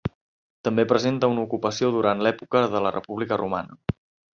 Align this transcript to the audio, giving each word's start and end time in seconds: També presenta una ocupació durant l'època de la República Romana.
També 0.67 0.85
presenta 0.93 1.29
una 1.35 1.45
ocupació 1.49 1.93
durant 1.99 2.27
l'època 2.29 2.67
de 2.77 2.87
la 2.87 2.97
República 3.01 3.43
Romana. 3.47 3.83